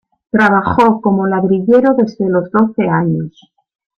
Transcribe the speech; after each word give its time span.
Trabajó 0.31 0.99
como 0.99 1.27
ladrillero 1.27 1.93
desde 1.93 2.27
los 2.27 2.49
doce 2.49 2.89
años. 2.89 3.39